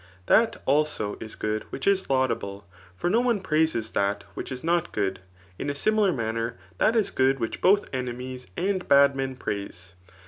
[0.25, 2.65] That, also, is good which is laudable;
[2.97, 5.19] for no one praises that which is no^ good*
[5.59, 9.35] In a similar manner that is good which both enemies and bad men.
[9.35, 9.93] praise.